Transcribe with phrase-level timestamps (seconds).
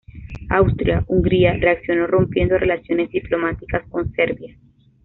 [0.49, 4.57] Austria-Hungría reaccionó rompiendo relaciones diplomáticas con Serbia.